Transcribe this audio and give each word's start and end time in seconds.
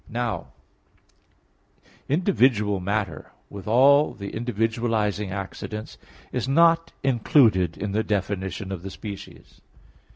Now 0.09 0.47
individual 2.09 2.79
matter, 2.79 3.29
with 3.51 3.67
all 3.67 4.15
the 4.15 4.31
individualizing 4.31 5.29
accidents, 5.29 5.99
is 6.31 6.47
not 6.47 6.91
included 7.03 7.77
in 7.77 7.91
the 7.91 8.01
definition 8.01 8.71
of 8.71 8.81
the 8.81 8.89
species. 8.89 9.61